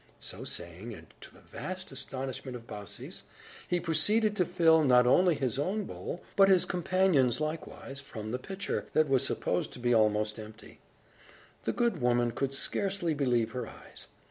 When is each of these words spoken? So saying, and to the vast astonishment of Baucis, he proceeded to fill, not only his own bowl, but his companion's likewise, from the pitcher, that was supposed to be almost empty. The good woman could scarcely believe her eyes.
So 0.19 0.43
saying, 0.43 0.95
and 0.95 1.13
to 1.21 1.31
the 1.31 1.41
vast 1.41 1.91
astonishment 1.91 2.55
of 2.57 2.65
Baucis, 2.65 3.21
he 3.67 3.79
proceeded 3.79 4.35
to 4.35 4.45
fill, 4.45 4.83
not 4.83 5.05
only 5.05 5.35
his 5.35 5.59
own 5.59 5.83
bowl, 5.83 6.23
but 6.35 6.49
his 6.49 6.65
companion's 6.65 7.39
likewise, 7.39 7.99
from 7.99 8.31
the 8.31 8.39
pitcher, 8.39 8.87
that 8.93 9.07
was 9.07 9.23
supposed 9.23 9.71
to 9.73 9.79
be 9.79 9.93
almost 9.93 10.39
empty. 10.39 10.79
The 11.65 11.73
good 11.73 12.01
woman 12.01 12.31
could 12.31 12.55
scarcely 12.55 13.13
believe 13.13 13.51
her 13.51 13.67
eyes. 13.67 14.07